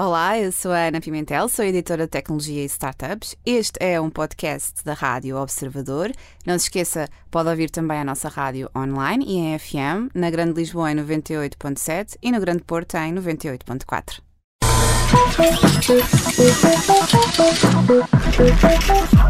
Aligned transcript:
Olá, 0.00 0.38
eu 0.38 0.52
sou 0.52 0.70
a 0.70 0.86
Ana 0.86 1.00
Pimentel, 1.00 1.48
sou 1.48 1.64
editora 1.64 2.04
de 2.04 2.10
tecnologia 2.10 2.62
e 2.62 2.66
startups. 2.66 3.34
Este 3.44 3.78
é 3.80 4.00
um 4.00 4.08
podcast 4.08 4.84
da 4.84 4.92
Rádio 4.92 5.36
Observador. 5.36 6.12
Não 6.46 6.56
se 6.56 6.66
esqueça, 6.66 7.08
pode 7.32 7.48
ouvir 7.48 7.68
também 7.68 7.98
a 7.98 8.04
nossa 8.04 8.28
rádio 8.28 8.70
online 8.76 9.24
e 9.26 9.38
em 9.38 9.58
FM, 9.58 10.14
na 10.14 10.30
Grande 10.30 10.52
Lisboa 10.52 10.92
em 10.92 10.94
98.7 10.94 12.16
e 12.22 12.30
no 12.30 12.38
Grande 12.38 12.62
Porto 12.62 12.94
em 12.94 13.12
98.4. 13.12 14.20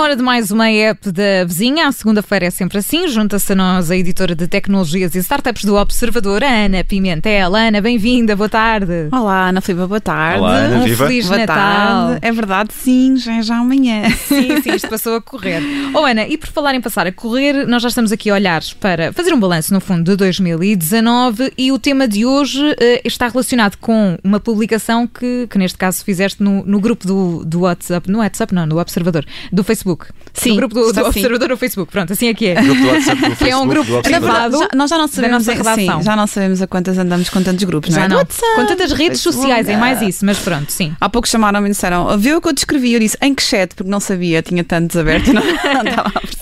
na 0.00 0.04
hora 0.04 0.16
de 0.16 0.22
mais 0.22 0.50
uma 0.50 0.70
app 0.70 1.12
da 1.12 1.44
vizinha. 1.44 1.86
A 1.86 1.92
segunda-feira 1.92 2.46
é 2.46 2.50
sempre 2.50 2.78
assim. 2.78 3.06
Junta-se 3.06 3.52
a 3.52 3.54
nós 3.54 3.90
a 3.90 3.96
editora 3.96 4.34
de 4.34 4.46
tecnologias 4.46 5.14
e 5.14 5.18
startups 5.18 5.62
do 5.62 5.76
Observador, 5.76 6.42
Ana 6.42 6.82
Pimentel. 6.82 7.54
Ana, 7.54 7.82
bem-vinda, 7.82 8.34
boa 8.34 8.48
tarde. 8.48 9.08
Olá, 9.12 9.50
Ana 9.50 9.60
Filipe, 9.60 9.86
boa 9.86 10.00
tarde. 10.00 10.40
Olá, 10.40 10.54
Ana, 10.56 10.76
um 10.78 10.84
viva. 10.84 11.06
Feliz 11.06 11.26
Boa 11.26 11.40
Natal. 11.40 11.54
tarde. 11.54 12.18
É 12.22 12.32
verdade, 12.32 12.72
sim, 12.72 13.14
já 13.18 13.36
é 13.36 13.42
já 13.42 13.56
amanhã. 13.58 14.08
Sim, 14.26 14.62
sim, 14.62 14.72
isto 14.72 14.88
passou 14.88 15.16
a 15.16 15.20
correr. 15.20 15.60
Oh, 15.92 16.06
Ana, 16.06 16.26
e 16.26 16.38
por 16.38 16.48
falar 16.48 16.74
em 16.74 16.80
passar 16.80 17.06
a 17.06 17.12
correr, 17.12 17.66
nós 17.66 17.82
já 17.82 17.88
estamos 17.88 18.12
aqui 18.12 18.30
a 18.30 18.34
olhar 18.34 18.62
para 18.78 19.12
fazer 19.12 19.34
um 19.34 19.40
balanço, 19.40 19.74
no 19.74 19.80
fundo, 19.80 20.04
de 20.04 20.16
2019 20.16 21.52
e 21.58 21.72
o 21.72 21.78
tema 21.78 22.06
de 22.06 22.24
hoje 22.24 22.60
eh, 22.78 23.02
está 23.04 23.26
relacionado 23.26 23.76
com 23.76 24.16
uma 24.22 24.38
publicação 24.38 25.04
que, 25.06 25.48
que 25.50 25.58
neste 25.58 25.76
caso, 25.76 26.04
fizeste 26.04 26.42
no, 26.42 26.64
no 26.64 26.78
grupo 26.80 27.06
do, 27.06 27.44
do 27.44 27.60
WhatsApp, 27.62 28.08
no 28.08 28.18
WhatsApp 28.18 28.54
não, 28.54 28.66
no 28.66 28.78
Observador, 28.78 29.26
do 29.52 29.64
Facebook. 29.64 29.89
Sim, 30.32 30.50
no 30.50 30.56
grupo 30.56 30.74
do, 30.74 30.80
do 30.82 30.88
está 30.90 31.02
sim. 31.02 31.08
Observador 31.08 31.48
no 31.48 31.56
Facebook. 31.56 31.90
Pronto, 31.92 32.12
assim 32.12 32.28
é 32.28 32.34
que 32.34 32.46
é. 32.46 32.54
Grupo 32.62 32.80
do 32.80 32.86
WhatsApp 32.88 33.16
do 33.30 33.36
Que 33.36 33.48
é 33.50 33.56
um 33.56 33.68
Facebook, 33.68 33.68
grupo 33.90 34.02
privado. 34.02 34.58
Já- 34.58 34.68
nós 34.74 34.90
já 34.90 34.98
não 34.98 35.08
sabemos 35.08 35.46
nossa 35.46 35.50
a- 35.52 35.54
redação. 35.74 35.98
sim, 35.98 36.04
já 36.04 36.16
não 36.16 36.26
sabemos 36.26 36.62
a 36.62 36.66
quantas 36.66 36.98
andamos 36.98 37.28
com 37.28 37.42
tantos 37.42 37.64
grupos, 37.64 37.90
Já 37.92 38.00
não 38.00 38.04
é? 38.04 38.08
não. 38.08 38.16
WhatsApp, 38.18 38.54
Com 38.56 38.66
tantas 38.66 38.92
redes 38.92 39.22
Facebook, 39.22 39.36
sociais, 39.42 39.68
é 39.68 39.76
mais 39.76 40.00
ah. 40.00 40.04
isso, 40.04 40.24
mas 40.24 40.38
pronto, 40.38 40.70
sim. 40.70 40.92
Há 41.00 41.08
pouco 41.08 41.26
chamaram-me 41.28 41.68
e 41.68 41.70
disseram, 41.72 42.16
viu 42.18 42.38
o 42.38 42.40
que 42.40 42.48
eu 42.48 42.52
descrevi? 42.52 42.92
Eu 42.94 43.00
disse, 43.00 43.16
em 43.20 43.34
que 43.34 43.42
chat? 43.42 43.74
Porque 43.74 43.90
não 43.90 44.00
sabia, 44.00 44.40
tinha 44.42 44.62
tantos 44.64 44.96
abertos, 44.96 45.32
não, 45.32 45.42
não 45.42 45.82
estava 45.90 46.08
a 46.08 46.20
perceber. 46.20 46.39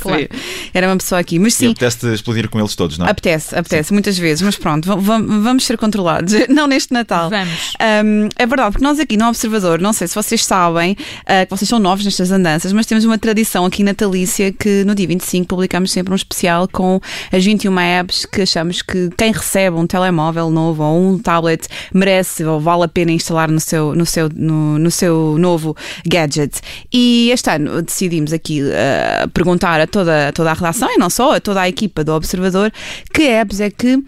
Era 0.74 0.86
uma 0.88 0.96
pessoa 0.96 1.20
aqui, 1.20 1.38
mas 1.38 1.54
E 1.54 1.56
sim. 1.56 1.70
apetece 1.70 2.12
explodir 2.14 2.48
com 2.48 2.58
eles 2.58 2.74
todos, 2.74 2.98
não 2.98 3.06
é? 3.06 3.10
Apetece, 3.10 3.54
apetece, 3.56 3.92
muitas 3.92 4.18
vezes, 4.18 4.42
mas 4.42 4.56
pronto, 4.56 4.86
va- 4.86 4.96
va- 4.96 5.18
vamos 5.18 5.64
ser 5.64 5.76
controlados. 5.78 6.32
Não 6.48 6.66
neste 6.66 6.92
Natal. 6.92 7.30
Vamos. 7.30 7.72
Um, 8.04 8.28
é 8.36 8.46
verdade, 8.46 8.72
porque 8.72 8.84
nós 8.84 8.98
aqui 9.00 9.16
no 9.16 9.28
Observador, 9.28 9.80
não 9.80 9.92
sei 9.92 10.08
se 10.08 10.14
vocês 10.14 10.44
sabem, 10.44 10.92
uh, 10.92 11.44
que 11.46 11.50
vocês 11.50 11.68
são 11.68 11.78
novos 11.78 12.04
nestas 12.04 12.30
andanças, 12.30 12.72
mas 12.72 12.86
temos 12.86 13.04
uma 13.04 13.18
tradição 13.18 13.64
aqui 13.64 13.82
natalícia 13.82 14.52
que 14.52 14.84
no 14.84 14.94
dia 14.94 15.06
25 15.06 15.46
publicamos 15.46 15.90
sempre 15.90 16.12
um 16.12 16.16
especial 16.16 16.68
com 16.68 17.00
as 17.32 17.44
21 17.44 17.78
apps 17.78 18.24
que 18.26 18.42
achamos 18.42 18.82
que 18.82 19.10
quem 19.16 19.32
recebe 19.32 19.76
um 19.76 19.86
telemóvel 19.86 20.50
novo 20.50 20.82
ou 20.82 20.98
um 21.12 21.18
tablet 21.18 21.66
merece 21.92 22.44
ou 22.44 22.60
vale 22.60 22.84
a 22.84 22.88
pena 22.88 23.12
instalar 23.12 23.50
no 23.50 23.60
seu, 23.60 23.94
no 23.94 24.06
seu, 24.06 24.28
no, 24.34 24.78
no 24.78 24.90
seu 24.90 25.36
novo 25.38 25.76
gadget. 26.06 26.60
E 26.92 27.30
este 27.32 27.50
ano 27.50 27.82
decidimos 27.82 28.32
aqui 28.32 28.62
uh, 28.62 29.28
perguntar 29.30 29.80
a 29.80 29.86
toda, 29.98 30.32
toda 30.32 30.50
a 30.50 30.54
redação 30.54 30.88
e 30.90 30.98
não 30.98 31.10
só, 31.10 31.36
a 31.36 31.40
toda 31.40 31.60
a 31.60 31.68
equipa 31.68 32.04
do 32.04 32.12
Observador, 32.12 32.72
que 33.12 33.22
apps 33.22 33.60
é 33.60 33.70
que 33.70 34.02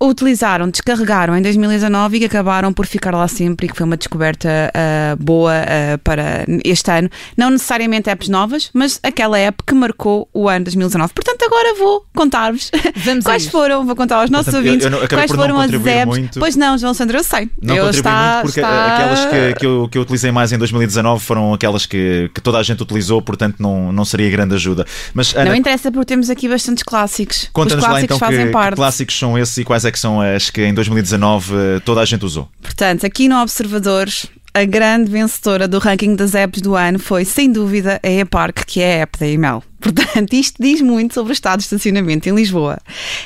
utilizaram, 0.00 0.68
descarregaram 0.70 1.36
em 1.36 1.42
2019 1.42 2.16
e 2.16 2.20
que 2.20 2.26
acabaram 2.26 2.72
por 2.72 2.86
ficar 2.86 3.14
lá 3.14 3.26
sempre 3.26 3.66
e 3.66 3.68
que 3.70 3.76
foi 3.76 3.84
uma 3.84 3.96
descoberta 3.96 4.48
ah, 4.74 5.16
boa 5.18 5.52
ah, 5.54 5.98
para 6.04 6.44
este 6.64 6.90
ano. 6.90 7.10
Não 7.36 7.50
necessariamente 7.50 8.08
apps 8.08 8.28
novas, 8.28 8.70
mas 8.72 9.00
aquela 9.02 9.38
app 9.38 9.62
que 9.66 9.74
marcou 9.74 10.28
o 10.32 10.48
ano 10.48 10.64
2019. 10.66 11.12
Portanto, 11.12 11.42
agora 11.44 11.74
vou 11.76 12.04
contar-vos 12.14 12.70
quais 13.24 13.46
foram, 13.46 13.84
vou 13.84 13.96
contar 13.96 14.16
aos 14.20 14.30
nossos 14.30 14.46
Portanto, 14.52 14.64
eu- 14.66 14.72
ouvintes 14.72 14.86
eu 14.86 15.04
acabei 15.04 15.26
quais 15.26 15.32
foram 15.32 15.60
as 15.60 15.72
apps. 15.72 16.06
muito. 16.06 16.38
Pois 16.40 16.56
não, 16.56 16.78
João 16.78 16.94
Sandro, 16.94 17.18
eu 17.18 17.24
sei. 17.24 17.50
Não 17.60 17.74
eu 17.74 17.90
está, 17.90 18.40
muito 18.42 18.46
porque 18.46 18.60
está- 18.60 18.96
aquelas 18.96 19.24
que, 19.26 19.54
que, 19.60 19.66
eu, 19.66 19.88
que 19.90 19.98
eu 19.98 20.02
utilizei 20.02 20.30
mais 20.30 20.52
em 20.52 20.58
2019 20.58 21.24
foram 21.24 21.52
aquelas 21.52 21.86
que, 21.86 22.30
que 22.34 22.40
toda 22.40 22.58
a 22.58 22.62
gente 22.62 22.82
utilizou, 22.82 23.20
portanto 23.20 23.56
não, 23.58 23.92
não 23.92 24.04
seria 24.04 24.30
grande 24.30 24.54
ajuda. 24.54 24.86
Mas 25.12 25.34
Ana, 25.34 25.46
Não 25.46 25.54
interessa 25.56 25.90
porque 25.90 26.06
temos 26.06 26.30
aqui 26.30 26.48
bastantes 26.48 26.82
clássicos. 26.82 27.42
Os 27.44 27.48
conta-nos 27.52 27.82
lá 27.82 27.90
clássicos 27.90 28.16
então 28.16 28.28
fazem 28.28 28.46
que, 28.46 28.52
parte. 28.52 28.70
que 28.70 28.76
clássicos 28.76 29.18
são 29.18 29.38
esses 29.38 29.56
e 29.58 29.64
quais 29.64 29.84
é 29.84 29.87
que 29.90 29.98
são 29.98 30.20
as 30.20 30.50
que 30.50 30.64
em 30.64 30.74
2019 30.74 31.54
eh, 31.54 31.80
toda 31.84 32.00
a 32.00 32.04
gente 32.04 32.24
usou. 32.24 32.48
Portanto, 32.60 33.04
aqui 33.04 33.28
no 33.28 33.40
Observadores, 33.40 34.26
a 34.54 34.64
grande 34.64 35.10
vencedora 35.10 35.68
do 35.68 35.78
ranking 35.78 36.16
das 36.16 36.34
apps 36.34 36.60
do 36.60 36.74
ano 36.74 36.98
foi, 36.98 37.24
sem 37.24 37.50
dúvida, 37.50 38.00
a 38.02 38.08
ePark, 38.08 38.64
que 38.66 38.80
é 38.80 38.98
a 38.98 39.02
app 39.02 39.18
da 39.18 39.26
email. 39.26 39.62
Portanto, 39.80 40.32
isto 40.32 40.60
diz 40.60 40.80
muito 40.80 41.14
sobre 41.14 41.32
o 41.32 41.34
estado 41.34 41.58
de 41.58 41.64
estacionamento 41.64 42.28
em 42.28 42.34
Lisboa. 42.34 42.78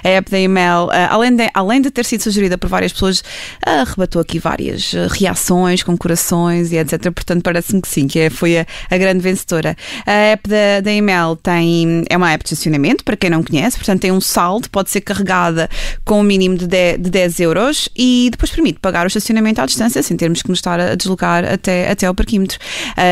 A 0.05 0.09
app 0.09 0.31
da 0.31 0.39
email, 0.39 0.91
ah, 0.91 1.09
além 1.11 1.35
de, 1.35 1.51
além 1.55 1.81
de 1.81 1.91
ter 1.91 2.05
sido 2.05 2.23
sugerida 2.23 2.59
por 2.59 2.69
várias 2.69 2.93
pessoas, 2.93 3.25
ah, 3.65 3.81
arrebatou 3.83 4.21
aqui 4.21 4.39
várias 4.39 4.93
ah, 4.95 5.09
reações 5.11 5.83
com 5.83 5.97
corações 5.97 6.71
e 6.71 6.77
etc. 6.77 7.11
Portanto, 7.11 7.43
parece-me 7.43 7.81
que 7.81 7.89
sim, 7.89 8.07
que 8.07 8.19
é- 8.19 8.31
foi 8.31 8.59
a, 8.59 8.67
a 8.91 8.99
grande 8.99 9.21
vencedora. 9.21 9.77
A 10.07 10.13
app 10.13 10.49
da, 10.49 10.81
da 10.83 10.93
email 10.93 11.37
tem, 11.37 12.05
é 12.09 12.17
uma 12.17 12.31
app 12.33 12.45
de 12.45 12.53
estacionamento, 12.53 13.03
para 13.03 13.17
quem 13.17 13.31
não 13.31 13.43
conhece, 13.43 13.77
portanto, 13.79 14.01
tem 14.01 14.13
um 14.13 14.21
saldo, 14.21 14.69
pode 14.69 14.91
ser 14.91 15.01
carregada 15.01 15.71
com 16.05 16.21
um 16.21 16.23
mínimo 16.23 16.57
de 16.57 16.67
10, 16.67 16.99
de 17.01 17.11
10 17.11 17.41
euros 17.41 17.89
e 17.97 18.29
depois 18.31 18.51
permite 18.51 18.79
pagar 18.79 19.05
o 19.05 19.09
estacionamento 19.09 19.61
à 19.61 19.67
distância, 19.67 20.03
sem 20.03 20.17
termos 20.17 20.43
que 20.43 20.49
nos 20.49 20.59
estar 20.59 20.79
a 20.79 20.95
deslocar 20.95 21.45
até, 21.45 21.91
até 21.91 22.07
ao 22.07 22.15
parquímetro. 22.15 22.59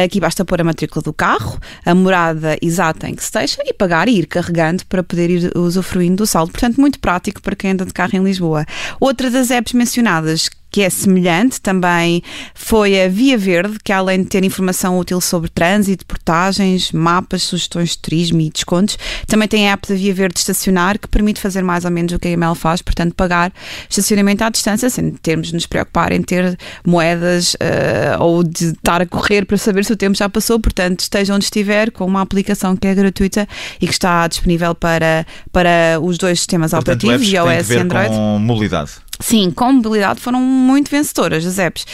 Aqui 0.05 0.21
basta 0.21 0.45
pôr 0.45 0.61
a 0.61 0.65
matrícula 0.65 1.03
do 1.03 1.13
carro, 1.13 1.59
a 1.85 1.95
morada 1.95 2.59
exata 2.61 3.09
em 3.09 3.15
que 3.15 3.23
se 3.23 3.30
e 3.67 3.73
pagar 3.73 4.09
e 4.09 4.19
ir 4.19 4.27
carregando 4.27 4.85
para 4.87 5.03
poder 5.03 5.31
ir 5.31 5.57
usufruindo 5.57 6.17
do 6.17 6.27
saldo. 6.27 6.53
Portanto, 6.53 6.81
muito 6.81 6.99
prático 6.99 7.41
para 7.41 7.57
quem 7.57 7.71
anda 7.71 7.85
de 7.85 7.93
carro 7.93 8.15
em 8.15 8.25
Lisboa. 8.25 8.67
Outra 8.99 9.31
das 9.31 9.51
apps 9.51 9.73
mencionadas 9.73 10.49
que 10.71 10.83
é 10.83 10.91
semelhante 10.91 11.61
também 11.61 12.23
foi 12.55 13.03
a 13.03 13.09
Via 13.09 13.37
Verde, 13.37 13.79
que 13.83 13.93
além 13.93 14.23
de 14.23 14.29
ter 14.29 14.45
informação 14.45 14.99
útil 14.99 15.21
sobre 15.21 15.51
trânsito, 15.51 16.07
portagens, 16.07 16.93
mapas, 16.93 17.43
sugestões 17.43 17.91
de 17.91 17.99
turismo 17.99 18.41
e 18.41 18.51
descontos, 18.51 18.99
também 19.27 19.49
tem 19.49 19.69
a 19.69 19.73
app 19.73 19.89
da 19.89 19.95
Via 19.95 20.15
Verde 20.15 20.35
de 20.35 20.41
estacionar, 20.41 20.99
que 20.99 21.09
permite 21.09 21.41
fazer 21.41 21.63
mais 21.63 21.85
ou 21.85 21.91
menos 21.91 22.13
o 22.13 22.19
que 22.19 22.29
a 22.29 22.31
EML 22.31 22.55
faz, 22.55 22.83
portanto, 22.83 23.15
pagar 23.15 23.53
estacionamento 23.89 24.45
à 24.45 24.51
distância, 24.51 24.89
sem 24.89 25.11
termos 25.11 25.49
de 25.49 25.55
nos 25.55 25.67
preocupar 25.67 26.13
em 26.13 26.23
ter 26.23 26.57
moedas 26.85 27.57
eh, 27.59 28.17
ou 28.19 28.43
de 28.45 28.67
estar 28.67 29.01
a 29.03 29.07
correr 29.07 29.45
para 29.45 29.57
saber 29.57 29.85
se 29.85 29.93
o 29.93 29.97
tempo 29.97 30.17
já 30.17 30.29
passou. 30.29 30.61
Portanto, 30.61 31.01
esteja 31.01 31.35
onde 31.35 31.45
estiver, 31.45 31.91
com 31.91 32.05
uma 32.05 32.21
aplicação 32.21 32.77
que 32.77 32.87
é 32.87 32.95
gratuita 32.95 33.49
e 33.81 33.87
que 33.87 33.93
está 33.93 34.27
disponível 34.29 34.75
para, 34.75 35.27
para 35.53 35.99
os 36.01 36.19
dois 36.19 36.39
sistemas 36.39 36.71
Portanto, 36.71 37.05
operativos, 37.05 37.33
iOS 37.33 37.71
e 37.71 37.77
Android. 37.77 38.09
com 38.09 38.39
mobilidade. 38.39 38.93
Sim, 39.21 39.51
com 39.51 39.73
mobilidade 39.73 40.21
foram 40.21 40.41
muito 40.41 40.91
vencedoras 40.91 41.47
as 41.47 41.59
apps. 41.59 41.87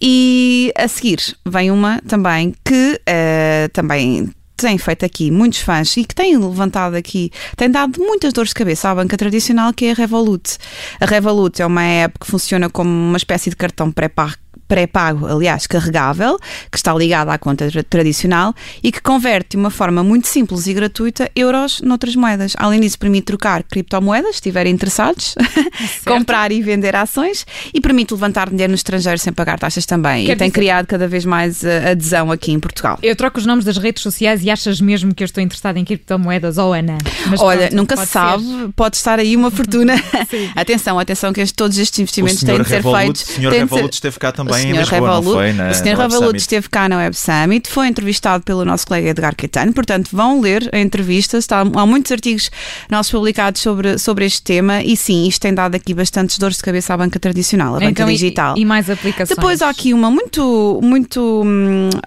E 0.00 0.72
a 0.76 0.86
seguir 0.86 1.18
vem 1.46 1.70
uma 1.70 2.00
também 2.06 2.54
que 2.64 3.00
eh, 3.06 3.68
também 3.72 4.30
tem 4.56 4.78
feito 4.78 5.04
aqui 5.04 5.30
muitos 5.30 5.60
fãs 5.60 5.96
e 5.96 6.04
que 6.04 6.14
tem 6.14 6.36
levantado 6.36 6.94
aqui, 6.94 7.30
tem 7.56 7.70
dado 7.70 8.00
muitas 8.00 8.32
dores 8.32 8.50
de 8.50 8.54
cabeça 8.54 8.88
à 8.88 8.94
banca 8.94 9.16
tradicional, 9.16 9.72
que 9.72 9.86
é 9.86 9.90
a 9.90 9.94
Revolut. 9.94 10.58
A 11.00 11.06
Revolut 11.06 11.60
é 11.60 11.66
uma 11.66 11.82
app 11.82 12.18
que 12.20 12.26
funciona 12.26 12.70
como 12.70 12.90
uma 12.90 13.16
espécie 13.16 13.50
de 13.50 13.56
cartão 13.56 13.90
pré-pago 13.90 14.43
pré-pago, 14.78 15.26
aliás, 15.28 15.68
carregável, 15.68 16.36
que 16.70 16.76
está 16.76 16.92
ligado 16.92 17.28
à 17.30 17.38
conta 17.38 17.70
tra- 17.70 17.84
tradicional 17.84 18.52
e 18.82 18.90
que 18.90 19.00
converte 19.00 19.50
de 19.50 19.56
uma 19.56 19.70
forma 19.70 20.02
muito 20.02 20.26
simples 20.26 20.66
e 20.66 20.74
gratuita 20.74 21.30
euros 21.36 21.80
noutras 21.80 22.16
moedas. 22.16 22.54
Além 22.58 22.80
disso, 22.80 22.98
permite 22.98 23.26
trocar 23.26 23.62
criptomoedas, 23.62 24.30
se 24.30 24.34
estiverem 24.36 24.72
interessados, 24.72 25.36
comprar 26.04 26.50
e 26.50 26.60
vender 26.60 26.96
ações 26.96 27.46
e 27.72 27.80
permite 27.80 28.12
levantar 28.12 28.50
dinheiro 28.50 28.70
no 28.72 28.74
estrangeiro 28.74 29.18
sem 29.18 29.32
pagar 29.32 29.60
taxas 29.60 29.86
também. 29.86 30.26
Quer 30.26 30.32
e 30.32 30.36
tem 30.36 30.48
dizer- 30.48 30.54
criado 30.60 30.86
cada 30.86 31.06
vez 31.06 31.24
mais 31.24 31.62
eh, 31.62 31.92
adesão 31.92 32.32
aqui 32.32 32.50
em 32.50 32.58
Portugal. 32.58 32.98
Eu 33.00 33.14
troco 33.14 33.38
os 33.38 33.46
nomes 33.46 33.64
das 33.64 33.76
redes 33.76 34.02
sociais 34.02 34.42
e 34.42 34.50
achas 34.50 34.80
mesmo 34.80 35.14
que 35.14 35.22
eu 35.22 35.26
estou 35.26 35.40
interessada 35.42 35.78
em 35.78 35.84
criptomoedas 35.84 36.58
ou 36.58 36.72
Ana? 36.72 36.98
Mas 37.28 37.40
Olha, 37.40 37.68
pronto, 37.68 37.76
nunca 37.76 37.96
se 37.96 38.06
sabe, 38.06 38.42
ser. 38.42 38.68
pode 38.74 38.96
estar 38.96 39.20
aí 39.20 39.36
uma 39.36 39.50
fortuna. 39.52 39.94
Atenção, 40.56 40.98
atenção, 40.98 41.32
que 41.32 41.44
todos 41.52 41.78
estes 41.78 41.98
investimentos 42.00 42.42
têm 42.42 42.58
de 42.60 42.68
ser 42.68 42.76
Revolut, 42.76 42.98
feitos. 43.04 43.22
o 43.22 43.26
senhor 43.34 43.52
Revolut 43.52 43.94
esteve 43.94 44.18
cá 44.18 44.32
também 44.32 44.63
senhor 44.64 44.80
Lisboa, 44.80 45.00
Revolut, 45.00 45.34
foi? 45.34 45.52
Na, 45.52 45.70
o 45.70 45.74
senhor 45.74 45.98
Revolut 45.98 46.36
esteve 46.38 46.68
cá 46.68 46.88
na 46.88 46.98
Web 46.98 47.16
Summit, 47.16 47.68
foi 47.68 47.88
entrevistado 47.88 48.44
pelo 48.44 48.64
nosso 48.64 48.86
colega 48.86 49.10
Edgar 49.10 49.34
Caetano, 49.36 49.72
portanto 49.72 50.08
vão 50.12 50.40
ler 50.40 50.68
a 50.72 50.78
entrevista, 50.78 51.38
está, 51.38 51.60
há 51.60 51.86
muitos 51.86 52.10
artigos 52.12 52.50
nossos 52.90 53.10
publicados 53.12 53.60
sobre, 53.60 53.98
sobre 53.98 54.24
este 54.24 54.42
tema 54.42 54.82
e 54.82 54.96
sim, 54.96 55.26
isto 55.26 55.40
tem 55.40 55.54
dado 55.54 55.74
aqui 55.74 55.94
bastantes 55.94 56.38
dores 56.38 56.56
de 56.56 56.62
cabeça 56.62 56.94
à 56.94 56.96
banca 56.96 57.18
tradicional, 57.18 57.76
a 57.76 57.78
banca 57.78 57.90
Então, 57.90 58.08
e- 58.10 58.12
digital. 58.14 58.54
E, 58.56 58.64
mais 58.64 58.88
aplicações. 58.90 59.36
Depois 59.36 59.62
há 59.62 59.68
aqui 59.68 59.92
uma 59.92 60.10
muito, 60.10 60.80
muito 60.82 61.42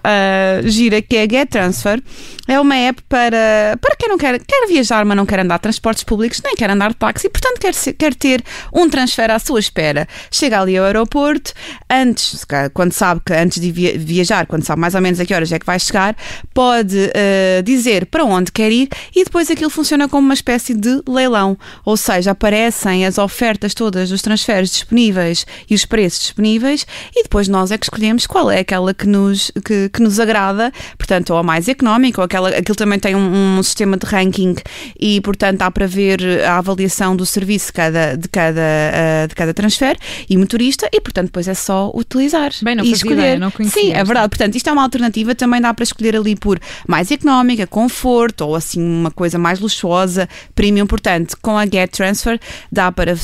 ah, 0.04 0.60
gira 0.64 1.00
que 1.00 1.16
é 1.16 1.22
a 1.22 1.28
Get 1.28 1.50
Transfer. 1.50 2.02
É 2.46 2.58
uma 2.58 2.74
app 2.76 3.02
para, 3.08 3.78
para 3.80 3.96
quem 3.96 4.08
não 4.08 4.16
quer, 4.18 4.38
quer 4.40 4.66
viajar, 4.66 5.04
mas 5.04 5.16
não 5.16 5.26
quer 5.26 5.40
andar 5.40 5.56
de 5.56 5.62
transportes 5.62 6.02
públicos, 6.04 6.40
nem 6.44 6.54
quer 6.54 6.70
andar 6.70 6.90
de 6.90 6.96
táxi, 6.96 7.28
portanto 7.28 7.58
quer, 7.60 7.74
quer 7.94 8.14
ter 8.14 8.42
um 8.72 8.88
transfer 8.88 9.30
à 9.30 9.38
sua 9.38 9.60
espera. 9.60 10.08
Chega 10.30 10.60
ali 10.60 10.76
ao 10.76 10.84
aeroporto, 10.84 11.52
antes 11.90 12.37
quando 12.72 12.92
sabe 12.92 13.20
que 13.24 13.32
antes 13.32 13.60
de 13.60 13.70
viajar, 13.70 14.46
quando 14.46 14.64
sabe 14.64 14.80
mais 14.80 14.94
ou 14.94 15.00
menos 15.00 15.20
a 15.20 15.26
que 15.26 15.34
horas 15.34 15.52
é 15.52 15.58
que 15.58 15.66
vai 15.66 15.78
chegar, 15.78 16.16
pode 16.54 16.96
uh, 16.96 17.62
dizer 17.62 18.06
para 18.06 18.24
onde 18.24 18.52
quer 18.52 18.70
ir 18.70 18.88
e 19.14 19.24
depois 19.24 19.50
aquilo 19.50 19.70
funciona 19.70 20.08
como 20.08 20.26
uma 20.26 20.34
espécie 20.34 20.74
de 20.74 21.02
leilão, 21.08 21.56
ou 21.84 21.96
seja, 21.96 22.32
aparecem 22.32 23.06
as 23.06 23.18
ofertas 23.18 23.74
todas 23.74 24.10
dos 24.10 24.22
transferes 24.22 24.70
disponíveis 24.70 25.46
e 25.68 25.74
os 25.74 25.84
preços 25.84 26.20
disponíveis 26.20 26.86
e 27.14 27.22
depois 27.22 27.48
nós 27.48 27.70
é 27.70 27.78
que 27.78 27.84
escolhemos 27.84 28.26
qual 28.26 28.50
é 28.50 28.60
aquela 28.60 28.92
que 28.94 29.06
nos, 29.06 29.50
que, 29.64 29.88
que 29.88 30.02
nos 30.02 30.20
agrada, 30.20 30.72
portanto, 30.96 31.30
ou 31.30 31.38
a 31.38 31.42
mais 31.42 31.68
económica, 31.68 32.20
ou 32.20 32.24
aquela, 32.24 32.50
aquilo 32.50 32.76
também 32.76 32.98
tem 32.98 33.14
um, 33.14 33.58
um 33.58 33.62
sistema 33.62 33.96
de 33.96 34.06
ranking 34.06 34.56
e, 34.98 35.20
portanto, 35.20 35.62
há 35.62 35.70
para 35.70 35.86
ver 35.86 36.20
a 36.44 36.58
avaliação 36.58 37.16
do 37.16 37.24
serviço 37.24 37.72
cada, 37.72 38.16
de 38.16 38.28
cada, 38.28 38.60
uh, 38.60 39.28
de 39.28 39.34
cada 39.34 39.54
transfer 39.54 39.96
e 40.28 40.36
motorista 40.36 40.88
e, 40.92 41.00
portanto, 41.00 41.26
depois 41.26 41.48
é 41.48 41.54
só 41.54 41.90
utilizar 41.94 42.27
Bem, 42.62 42.74
não 42.74 42.84
e 42.84 42.92
escolher. 42.92 43.14
Ideia, 43.14 43.38
não 43.38 43.50
Sim, 43.50 43.92
é 43.92 44.04
verdade. 44.04 44.28
Portanto, 44.28 44.54
isto 44.54 44.68
é 44.68 44.72
uma 44.72 44.82
alternativa, 44.82 45.34
também 45.34 45.60
dá 45.60 45.72
para 45.72 45.82
escolher 45.82 46.16
ali 46.16 46.36
por 46.36 46.58
mais 46.86 47.10
económica, 47.10 47.66
conforto 47.66 48.42
ou 48.42 48.54
assim 48.54 48.82
uma 48.82 49.10
coisa 49.10 49.38
mais 49.38 49.60
luxuosa, 49.60 50.28
premium. 50.54 50.86
Portanto, 50.86 51.36
com 51.40 51.56
a 51.56 51.64
Get 51.64 51.90
Transfer 51.90 52.38
dá 52.70 52.90
para 52.92 53.14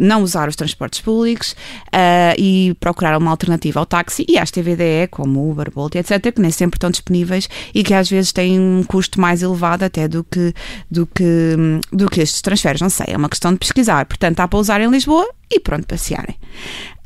não 0.00 0.22
usar 0.22 0.48
os 0.48 0.56
transportes 0.56 1.00
públicos 1.00 1.52
uh, 1.88 2.34
e 2.38 2.74
procurar 2.80 3.16
uma 3.16 3.30
alternativa 3.30 3.80
ao 3.80 3.86
táxi 3.86 4.24
e 4.28 4.38
às 4.38 4.50
TVDE, 4.50 5.08
como 5.10 5.50
Uber, 5.50 5.70
Bolt, 5.70 5.94
etc., 5.94 6.32
que 6.32 6.40
nem 6.40 6.50
sempre 6.50 6.76
estão 6.76 6.90
disponíveis 6.90 7.48
e 7.74 7.82
que 7.82 7.94
às 7.94 8.08
vezes 8.08 8.32
têm 8.32 8.58
um 8.58 8.82
custo 8.82 9.20
mais 9.20 9.42
elevado 9.42 9.84
até 9.84 10.08
do 10.08 10.24
que, 10.24 10.54
do 10.90 11.06
que, 11.06 11.56
do 11.92 12.08
que 12.08 12.20
estes 12.20 12.40
transferes. 12.42 12.80
Não 12.80 12.90
sei, 12.90 13.06
é 13.10 13.16
uma 13.16 13.28
questão 13.28 13.52
de 13.52 13.58
pesquisar. 13.58 14.06
Portanto, 14.06 14.40
há 14.40 14.48
para 14.48 14.58
usar 14.58 14.80
em 14.80 14.88
Lisboa 14.88 15.28
e 15.50 15.60
pronto, 15.60 15.86
passearem. 15.86 16.36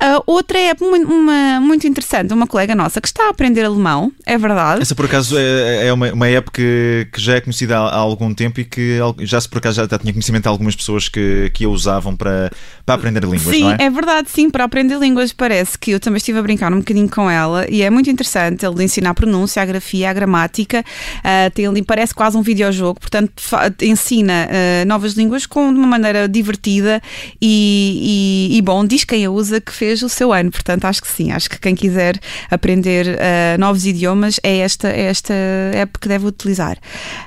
Uh, 0.02 0.20
outra 0.26 0.58
é 0.58 0.74
muito, 0.80 1.08
uma, 1.08 1.60
muito 1.60 1.86
interessante, 1.86 2.34
uma 2.34 2.46
colega 2.46 2.74
nossa 2.74 3.00
que 3.00 3.06
está 3.06 3.26
a 3.26 3.30
aprender 3.30 3.62
alemão, 3.62 4.10
é 4.26 4.36
verdade. 4.36 4.82
Essa 4.82 4.96
por 4.96 5.04
acaso 5.04 5.38
é, 5.38 5.86
é 5.86 5.92
uma, 5.92 6.12
uma 6.12 6.28
app 6.28 6.50
que, 6.50 7.06
que 7.12 7.20
já 7.20 7.36
é 7.36 7.40
conhecida 7.40 7.78
há, 7.78 7.88
há, 7.88 7.96
algum 7.98 8.34
tempo 8.34 8.60
e 8.60 8.64
que 8.64 8.98
já 9.20 9.40
se 9.40 9.48
por 9.48 9.58
acaso 9.58 9.76
já, 9.76 9.86
já 9.86 9.98
tinha 10.00 10.12
conhecimento 10.12 10.42
de 10.42 10.48
algumas 10.48 10.74
pessoas 10.74 11.08
que, 11.08 11.52
que 11.54 11.64
a 11.64 11.68
usavam 11.68 12.16
para, 12.16 12.50
para 12.84 12.96
aprender 12.96 13.22
línguas, 13.22 13.42
sim, 13.42 13.62
não 13.62 13.72
é? 13.72 13.76
é 13.78 13.90
verdade, 13.90 14.28
sim, 14.28 14.50
para 14.50 14.64
aprender 14.64 14.98
línguas 14.98 15.32
parece 15.32 15.78
que 15.78 15.92
eu 15.92 16.00
também 16.00 16.16
estive 16.16 16.36
a 16.40 16.42
brincar 16.42 16.72
um 16.72 16.78
bocadinho 16.78 17.08
com 17.08 17.30
ela 17.30 17.64
e 17.70 17.82
é 17.82 17.88
muito 17.88 18.10
interessante 18.10 18.66
ele 18.66 18.82
ensina 18.82 19.10
a 19.10 19.14
pronúncia, 19.14 19.62
a 19.62 19.64
grafia, 19.64 20.10
a 20.10 20.12
gramática, 20.12 20.80
uh, 21.18 21.50
tem 21.52 21.84
parece 21.84 22.12
quase 22.12 22.36
um 22.36 22.42
videojogo, 22.42 22.98
portanto 22.98 23.34
ensina 23.82 24.48
uh, 24.48 24.88
novas 24.88 25.12
línguas 25.12 25.46
com, 25.46 25.72
de 25.72 25.78
uma 25.78 25.86
maneira 25.86 26.28
divertida 26.28 27.00
e, 27.40 28.00
e, 28.02 28.31
e 28.50 28.62
bom, 28.62 28.84
diz 28.84 29.04
quem 29.04 29.24
a 29.24 29.30
usa 29.30 29.60
que 29.60 29.72
fez 29.72 30.02
o 30.02 30.08
seu 30.08 30.32
ano, 30.32 30.50
portanto 30.50 30.84
acho 30.84 31.00
que 31.02 31.08
sim, 31.08 31.32
acho 31.32 31.48
que 31.48 31.58
quem 31.58 31.74
quiser 31.74 32.18
aprender 32.50 33.06
uh, 33.06 33.58
novos 33.58 33.86
idiomas 33.86 34.38
é 34.42 34.58
esta, 34.58 34.88
é 34.88 35.02
esta 35.02 35.34
app 35.74 35.98
que 35.98 36.08
deve 36.08 36.26
utilizar. 36.26 36.78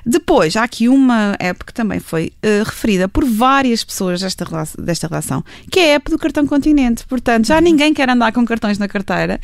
Depois, 0.05 0.55
há 0.55 0.63
aqui 0.63 0.87
uma 0.87 1.35
app 1.39 1.63
que 1.65 1.73
também 1.73 1.99
foi 1.99 2.31
uh, 2.43 2.63
referida 2.63 3.07
por 3.07 3.25
várias 3.25 3.83
pessoas 3.83 4.21
desta, 4.21 4.45
desta 4.77 5.07
relação, 5.07 5.43
que 5.71 5.79
é 5.79 5.93
a 5.93 5.95
app 5.95 6.09
do 6.09 6.17
cartão 6.17 6.45
continente. 6.45 7.05
Portanto, 7.07 7.47
já 7.47 7.59
ninguém 7.61 7.93
quer 7.93 8.09
andar 8.09 8.31
com 8.31 8.45
cartões 8.45 8.77
na 8.77 8.87
carteira. 8.87 9.39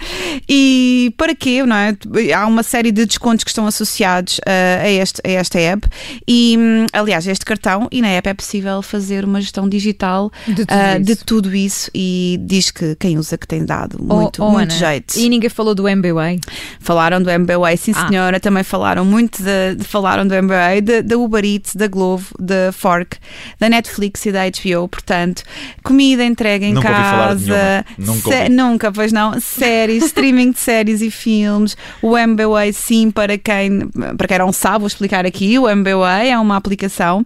E 0.48 1.14
para 1.18 1.36
quê? 1.36 1.64
Não 1.64 1.76
é? 1.76 1.96
Há 2.36 2.46
uma 2.48 2.64
série 2.64 2.92
de 2.92 3.06
descontos 3.06 3.44
que 3.44 3.50
estão 3.50 3.66
associados 3.68 4.38
uh, 4.40 4.84
a, 4.84 4.90
este, 4.90 5.22
a 5.26 5.32
esta 5.32 5.60
app. 5.60 5.88
E, 6.28 6.56
um, 6.58 6.86
aliás, 6.94 7.28
este 7.28 7.46
cartão 7.46 7.88
e 7.92 8.02
na 8.02 8.10
app 8.10 8.30
é 8.30 8.34
possível 8.34 8.82
fazer 8.82 9.26
uma 9.26 9.42
gestão 9.42 9.68
digital 9.68 10.32
de 10.48 10.66
tudo, 10.66 11.04
de 11.04 11.16
tudo 11.16 11.51
isso. 11.56 11.90
E 11.94 12.40
diz 12.42 12.72
que 12.72 12.96
quem 12.96 13.18
usa 13.18 13.38
que 13.38 13.48
tem 13.48 13.66
dado 13.66 13.98
muito, 14.02 14.42
oh, 14.42 14.48
oh, 14.48 14.52
muito 14.52 14.72
Ana, 14.72 14.80
jeito. 14.80 15.18
E 15.18 15.30
ninguém 15.30 15.50
falou 15.50 15.76
do 15.76 15.88
MBWay? 15.88 16.40
Falaram 16.80 17.22
do 17.22 17.30
MBWay, 17.30 17.78
sim 17.78 17.94
ah. 17.96 18.08
senhora. 18.08 18.40
Também 18.40 18.64
falaram 18.64 19.06
muito 19.06 19.42
de, 19.44 19.76
de 19.76 19.84
falaram 19.84 20.28
do 20.28 20.34
MBWay, 20.34 20.82
da 21.04 21.18
Uber 21.18 21.44
Eats, 21.44 21.76
da 21.76 21.88
Glovo, 21.88 22.34
da 22.40 22.72
Fork, 22.72 23.18
da 23.60 23.70
Netflix 23.70 24.26
e 24.26 24.32
da 24.32 24.42
HBO. 24.46 24.88
Portanto, 24.88 25.44
comida 25.84 26.24
entregue 26.24 26.66
em 26.66 26.74
nunca 26.74 26.90
casa. 26.90 27.86
Nunca, 27.98 28.50
nunca, 28.50 28.92
pois 28.92 29.12
não. 29.12 29.40
Séries, 29.40 30.06
streaming 30.06 30.52
de 30.52 30.60
séries 30.60 31.02
e 31.02 31.12
filmes. 31.12 31.76
O 32.02 32.18
MBWay, 32.18 32.74
sim, 32.74 33.12
para 33.12 33.38
quem, 33.38 33.90
para 34.18 34.28
quem 34.28 34.40
não 34.40 34.52
sabe, 34.52 34.80
vou 34.80 34.88
explicar 34.88 35.26
aqui. 35.26 35.58
O 35.58 35.70
MBWay 35.70 36.30
é 36.30 36.40
uma 36.40 36.56
aplicação 36.56 37.26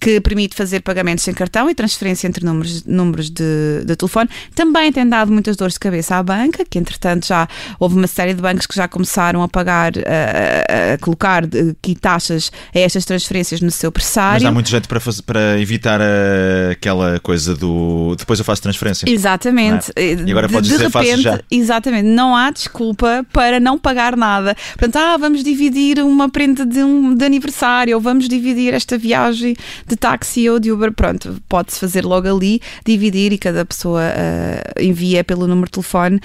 que 0.00 0.20
permite 0.20 0.54
fazer 0.54 0.80
pagamentos 0.80 1.24
sem 1.24 1.34
cartão 1.34 1.68
e 1.68 1.74
transferência 1.74 2.26
entre 2.26 2.44
números, 2.44 2.84
números 2.84 3.30
de, 3.30 3.44
de 3.84 3.96
telefone. 3.96 4.28
Também 4.54 4.92
tem 4.92 5.08
dado 5.08 5.32
muitas 5.32 5.56
dores 5.56 5.74
de 5.74 5.80
cabeça 5.80 6.16
à 6.16 6.22
banca, 6.22 6.64
que 6.68 6.78
entretanto 6.78 7.26
já 7.26 7.48
houve 7.78 7.96
uma 7.96 8.06
série 8.06 8.34
de 8.34 8.42
bancos 8.42 8.66
que 8.66 8.74
já 8.74 8.88
começaram 8.88 9.42
a 9.42 9.48
pagar, 9.48 9.92
a, 9.98 10.94
a 10.94 10.98
colocar 10.98 11.44
aqui 11.44 11.94
taxas 11.94 12.50
a 12.74 12.78
estas 12.78 13.04
transferências 13.04 13.60
no 13.60 13.70
seu 13.70 13.90
pressário. 13.90 14.34
Mas 14.34 14.42
dá 14.42 14.52
muito 14.52 14.68
jeito 14.68 14.88
para, 14.88 15.00
fazer, 15.00 15.22
para 15.22 15.60
evitar 15.60 16.00
a, 16.00 16.72
aquela 16.72 17.18
coisa 17.20 17.54
do 17.54 18.14
depois 18.16 18.38
eu 18.38 18.44
faço 18.44 18.62
transferência. 18.62 19.08
Exatamente. 19.08 19.92
É? 19.96 20.14
E 20.14 20.30
agora 20.30 20.48
podes 20.48 20.68
de 20.68 20.76
dizer 20.76 20.86
repente, 20.86 21.10
faço 21.10 21.22
já. 21.22 21.40
Exatamente. 21.50 22.06
Não 22.06 22.34
há 22.34 22.50
desculpa 22.50 23.24
para 23.32 23.60
não 23.60 23.78
pagar 23.78 24.16
nada. 24.16 24.56
Portanto, 24.76 24.96
ah, 24.96 25.16
vamos 25.16 25.42
dividir 25.42 25.98
uma 26.00 26.28
prenda 26.28 26.64
de, 26.64 26.82
um, 26.82 27.14
de 27.14 27.24
aniversário 27.24 27.94
ou 27.94 28.00
vamos 28.00 28.28
dividir 28.28 28.74
esta 28.74 28.98
viagem 28.98 29.56
de 29.86 29.96
táxi 29.96 30.48
ou 30.48 30.58
de 30.58 30.72
Uber. 30.72 30.92
Pronto, 30.92 31.40
pode-se 31.48 31.78
fazer 31.78 32.04
logo 32.04 32.28
ali, 32.28 32.60
dividir 32.84 33.32
e 33.32 33.38
cada 33.38 33.55
pessoa 33.64 34.02
uh, 34.02 34.82
envia 34.82 35.24
pelo 35.24 35.46
número 35.46 35.66
de 35.66 35.72
telefone 35.72 36.20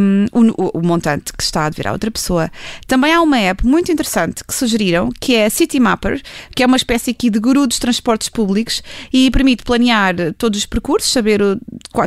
um, 0.00 0.26
o, 0.32 0.78
o, 0.78 0.86
montante 0.86 1.32
que 1.32 1.42
está 1.42 1.66
a 1.66 1.70
dever 1.70 1.88
à 1.88 1.92
outra 1.92 2.10
pessoa. 2.10 2.50
Também 2.86 3.12
há 3.12 3.20
uma 3.20 3.38
app 3.38 3.66
muito 3.66 3.90
interessante 3.90 4.44
que 4.44 4.54
sugeriram, 4.54 5.10
que 5.20 5.34
é 5.34 5.48
City 5.48 5.78
Mapper, 5.80 6.22
que 6.54 6.62
é 6.62 6.66
uma 6.66 6.76
espécie 6.76 7.10
aqui 7.10 7.30
de 7.30 7.38
guru 7.38 7.66
dos 7.66 7.78
transportes 7.78 8.28
públicos 8.28 8.82
e 9.12 9.30
permite 9.30 9.62
planear 9.62 10.14
todos 10.38 10.60
os 10.60 10.66
percursos, 10.66 11.12
saber 11.12 11.40
o, 11.42 11.58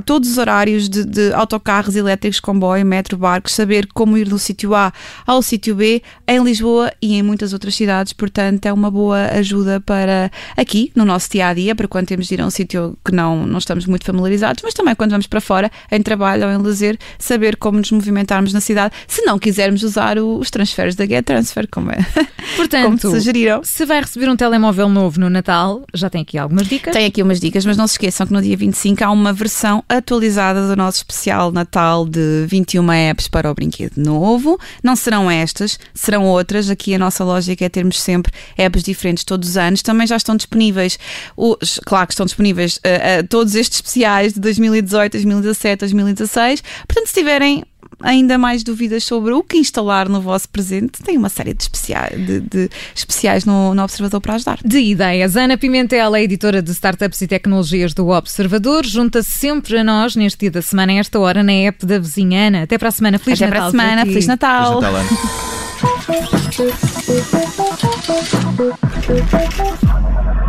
todos 0.06 0.32
os 0.32 0.38
horários 0.38 0.90
de, 0.90 1.06
de 1.06 1.34
autocarros 1.34 1.96
elétricos, 1.96 2.40
comboio, 2.40 2.86
metro, 2.86 3.18
barcos, 3.18 3.54
saber 3.54 3.88
como 3.94 4.18
ir 4.18 4.28
do 4.28 4.40
sítio 4.40 4.76
A 4.76 4.92
ao 5.26 5.42
sítio 5.42 5.76
B 5.76 6.02
em 6.28 6.44
Lisboa 6.44 6.92
e 7.02 7.16
em 7.16 7.24
muitas 7.24 7.54
outras 7.54 7.76
cidades. 7.76 8.14
Portanto, 8.14 8.66
é 8.66 8.74
uma 8.74 8.92
boa 8.92 9.28
ajuda 9.32 9.80
para 9.80 10.32
aqui, 10.56 10.92
no 10.96 11.06
nosso 11.06 11.30
dia 11.30 11.48
a 11.48 11.54
dia, 11.54 11.76
para 11.76 11.88
quando 11.88 12.08
temos 12.08 12.28
de 12.28 12.34
ir 12.34 12.42
a 12.42 12.46
um 12.46 12.50
sítio 12.50 12.98
que 13.04 13.12
não, 13.12 13.46
não 13.46 13.58
estamos 13.58 13.86
muito 13.86 14.06
familiarizados, 14.06 14.47
mas 14.64 14.74
também 14.74 14.96
quando 14.96 15.12
vamos 15.12 15.28
para 15.28 15.42
fora, 15.42 15.72
em 15.92 16.02
trabalho 16.02 16.46
ou 16.46 16.52
em 16.52 16.58
lazer, 16.58 16.98
saber 17.18 17.56
como 17.58 17.78
nos 17.78 17.92
movimentarmos 17.92 18.54
na 18.54 18.62
cidade, 18.62 18.94
se 19.08 19.22
não 19.24 19.38
quisermos 19.40 19.84
usar 19.84 20.18
o, 20.18 20.38
os 20.38 20.50
transferes 20.50 20.96
da 20.96 21.06
Get 21.06 21.26
Transfer, 21.26 21.68
como 21.70 21.92
é. 21.92 21.98
Portanto, 22.56 23.02
como 23.02 23.16
sugeriram. 23.16 23.62
Se 23.64 23.86
vai 23.86 24.02
receber 24.02 24.30
um 24.30 24.36
telemóvel 24.36 24.90
novo 24.90 25.20
no 25.20 25.30
Natal, 25.30 25.84
já 25.94 26.10
tem 26.10 26.22
aqui 26.22 26.38
algumas 26.38 26.68
dicas. 26.68 26.94
Tem 26.94 27.06
aqui 27.06 27.22
umas 27.22 27.40
dicas, 27.40 27.66
mas 27.66 27.78
não 27.78 27.88
se 27.88 27.94
esqueçam 27.94 28.28
que 28.28 28.34
no 28.34 28.42
dia 28.42 28.56
25 28.56 29.04
há 29.04 29.12
uma 29.12 29.34
versão 29.34 29.84
atualizada 29.90 30.68
do 30.68 30.76
nosso 30.76 30.98
especial 30.98 31.52
Natal 31.52 32.08
de 32.08 32.46
21 32.48 32.92
apps 32.92 33.28
para 33.28 33.50
o 33.52 33.54
brinquedo 33.54 33.98
novo. 33.98 34.60
Não 34.84 34.96
serão 34.96 35.30
estas, 35.30 35.80
serão 35.94 36.26
outras. 36.26 36.70
Aqui 36.70 36.96
a 36.96 37.00
nossa 37.00 37.24
lógica 37.24 37.66
é 37.66 37.70
termos 37.70 38.02
sempre 38.02 38.32
apps 38.58 38.84
diferentes 38.84 39.24
todos 39.24 39.50
os 39.50 39.58
anos. 39.58 39.82
Também 39.82 40.08
já 40.08 40.16
estão 40.16 40.36
disponíveis, 40.36 40.98
os, 41.36 41.80
claro 41.86 42.08
que 42.08 42.14
estão 42.14 42.26
disponíveis 42.26 42.78
uh, 42.78 43.24
uh, 43.24 43.28
todos 43.28 43.56
estes 43.56 43.78
especiais 43.78 44.37
de 44.38 44.42
2018, 44.42 45.14
2017, 45.14 45.80
2016. 45.80 46.64
Portanto, 46.88 47.08
se 47.08 47.14
tiverem 47.14 47.64
ainda 48.02 48.38
mais 48.38 48.64
dúvidas 48.64 49.04
sobre 49.04 49.34
o 49.34 49.44
que 49.44 49.58
instalar 49.58 50.08
no 50.08 50.22
vosso 50.22 50.48
presente, 50.50 51.02
tem 51.04 51.18
uma 51.18 51.30
série 51.30 51.54
de 51.54 51.64
especiais, 51.64 52.26
de, 52.26 52.40
de 52.42 52.70
especiais 52.96 53.46
no, 53.46 53.74
no, 53.74 53.84
Observador 53.84 54.22
para 54.22 54.36
ajudar. 54.36 54.60
De 54.64 54.80
ideias. 54.80 55.36
Ana 55.36 55.58
Pimentel, 55.58 56.14
a 56.14 56.22
editora 56.22 56.62
de 56.62 56.72
Startups 56.72 57.22
e 57.22 57.28
Tecnologias 57.28 57.94
do 57.94 58.10
Observador, 58.10 58.86
junta-se 58.86 59.32
sempre 59.32 59.78
a 59.78 59.84
nós 59.84 60.16
neste 60.16 60.40
dia 60.40 60.52
da 60.52 60.62
semana, 60.62 60.92
a 60.94 60.96
esta 60.96 61.20
hora, 61.20 61.42
na 61.42 61.54
app 61.54 61.86
da 61.86 62.00
vizinha 62.00 62.48
Ana. 62.48 62.64
Até 62.64 62.78
para 62.78 62.90
a 62.90 62.92
semana. 62.92 63.18
Feliz 63.18 63.42
Até 63.42 63.52
Natal. 63.52 63.68
Até 63.68 63.72
para 63.72 63.86
a 63.86 63.88
semana. 63.88 64.06
Feliz 64.06 64.28
Natal. 64.28 64.82
Feliz 64.82 64.92
Natal, 69.22 70.38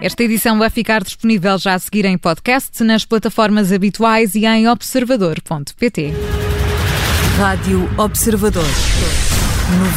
Esta 0.00 0.22
edição 0.22 0.58
vai 0.58 0.70
ficar 0.70 1.02
disponível 1.02 1.58
já 1.58 1.74
a 1.74 1.78
seguir 1.78 2.04
em 2.04 2.16
podcast, 2.16 2.82
nas 2.84 3.04
plataformas 3.04 3.72
habituais 3.72 4.34
e 4.34 4.46
em 4.46 4.68
observador.pt. 4.68 6.12
Rádio 7.36 7.88
Observador. 7.98 8.64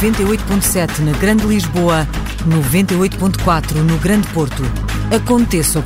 98.7 0.00 0.98
na 0.98 1.12
Grande 1.12 1.46
Lisboa, 1.46 2.06
98.4 2.46 3.74
no 3.76 3.96
Grande 3.98 4.28
Porto. 4.28 4.62
Aconteça 5.14 5.78
o 5.78 5.82